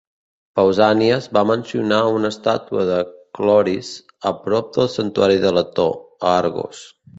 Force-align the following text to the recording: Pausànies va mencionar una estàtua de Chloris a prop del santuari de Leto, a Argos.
Pausànies 0.59 1.27
va 1.37 1.43
mencionar 1.49 1.99
una 2.13 2.31
estàtua 2.35 2.87
de 2.89 2.97
Chloris 3.41 3.93
a 4.33 4.35
prop 4.49 4.75
del 4.81 4.93
santuari 4.97 5.41
de 5.47 5.55
Leto, 5.61 5.89
a 6.31 6.37
Argos. 6.43 6.85